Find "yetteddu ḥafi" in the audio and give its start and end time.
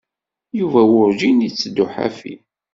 1.45-2.35